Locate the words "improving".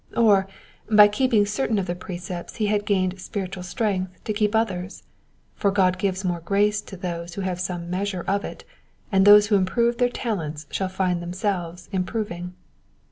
11.91-12.55